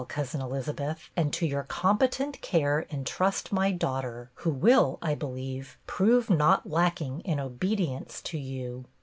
[0.07, 6.27] Cousin Elizabeth, and to your competent care intrust my daughter, who will, I believe, prove
[6.27, 8.85] not lacking in obedience to you."